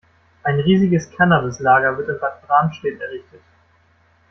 Ein 0.41 0.59
riesiges 0.61 1.11
Cannabis-Lager 1.15 1.95
wird 1.95 2.09
in 2.09 2.19
Bad 2.19 2.41
Bramstedt 2.47 2.99
errichtet. 2.99 3.43